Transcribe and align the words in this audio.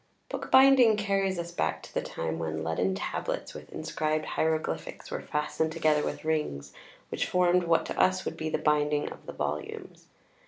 Bookbinding 0.29 0.97
carries 0.97 1.37
us 1.37 1.51
back 1.51 1.83
to 1.83 1.93
the 1.93 2.01
time 2.01 2.39
when 2.39 2.63
leaden 2.63 2.95
tablets 2.95 3.53
with 3.53 3.71
inscribed 3.71 4.25
hieroglyphics 4.25 5.11
were 5.11 5.21
fastened 5.21 5.71
together 5.71 6.03
with 6.03 6.25
rings, 6.25 6.73
which 7.09 7.27
formed 7.27 7.65
what 7.65 7.85
to 7.85 7.99
us 8.01 8.25
would 8.25 8.35
be 8.35 8.49
the 8.49 8.57
binding 8.57 9.09
of 9.11 9.23
the 9.27 9.33
volumes. 9.33 10.07